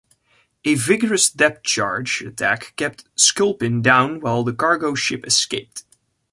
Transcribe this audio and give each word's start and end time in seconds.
A 0.65 0.73
vigorous 0.73 1.29
depth 1.29 1.61
charge 1.61 2.23
attack 2.23 2.73
kept 2.75 3.03
"Sculpin" 3.13 3.83
down 3.83 4.19
while 4.19 4.41
the 4.43 4.51
cargo 4.51 4.95
ship 4.95 5.23
escaped. 5.27 5.83